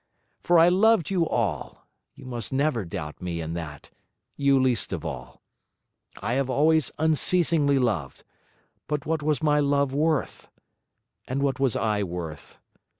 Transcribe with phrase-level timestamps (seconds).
[0.41, 3.91] For I loved you all; you must never doubt me in that,
[4.35, 5.43] you least of all.
[6.19, 8.23] I have always unceasingly loved,
[8.87, 10.49] but what was my love worth?
[11.27, 12.57] and what was I worth?